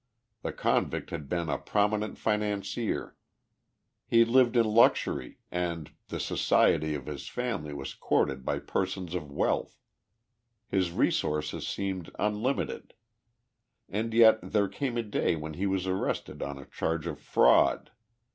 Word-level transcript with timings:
The 0.41 0.51
con 0.51 0.89
vict 0.89 1.11
had 1.11 1.29
been 1.29 1.47
a 1.47 1.59
prominent 1.59 2.17
financier. 2.17 3.15
He 4.07 4.25
lived 4.25 4.57
in 4.57 4.65
luxury 4.65 5.37
and 5.51 5.91
the 6.07 6.19
society 6.19 6.95
of 6.95 7.05
his 7.05 7.27
family 7.27 7.71
was 7.71 7.93
courted 7.93 8.43
by 8.43 8.57
persons 8.61 9.13
of 9.13 9.29
wealth. 9.29 9.79
Ilis 10.73 10.89
resources 10.97 11.67
seemed 11.67 12.09
unlimited. 12.17 12.95
And 13.89 14.11
yet 14.11 14.39
there 14.41 14.67
came 14.67 14.97
a 14.97 15.03
day 15.03 15.35
when 15.35 15.53
he 15.53 15.67
was 15.67 15.85
arrested 15.85 16.41
on 16.41 16.57
a 16.57 16.65
charge 16.65 17.05
of 17.05 17.19
fraud. 17.19 17.91